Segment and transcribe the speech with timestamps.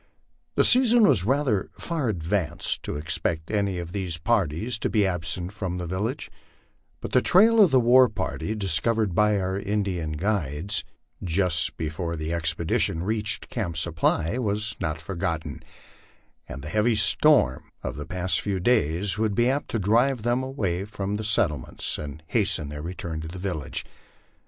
[0.55, 5.05] The sea son was rather far advanced to expect any of these parties to be
[5.05, 6.31] absent from the village,
[7.01, 10.83] but the trail of the war party, discovered by our Indian guides
[11.23, 15.61] just before the expedition reached Camp Supply, was not forgotten,
[16.49, 20.41] and the heavy storm of the past few days would be apt to drive them
[20.41, 23.85] away from the settlements and hasten their return to their village.